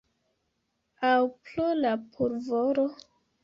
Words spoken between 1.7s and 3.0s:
la pulvoro?